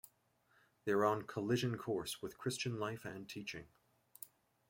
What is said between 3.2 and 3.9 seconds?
teaching.